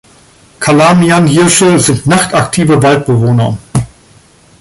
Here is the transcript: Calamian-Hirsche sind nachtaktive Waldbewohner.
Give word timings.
Calamian-Hirsche 0.59 1.77
sind 1.79 2.07
nachtaktive 2.07 2.81
Waldbewohner. 2.81 3.59